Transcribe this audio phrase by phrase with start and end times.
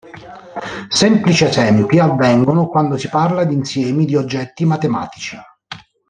[0.89, 5.37] Semplici esempi avvengono quando si parla di insiemi di oggetti matematici.